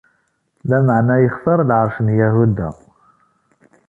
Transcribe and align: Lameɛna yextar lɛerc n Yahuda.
Lameɛna 0.69 1.15
yextar 1.23 1.59
lɛerc 1.69 1.97
n 2.01 2.07
Yahuda. 2.19 2.69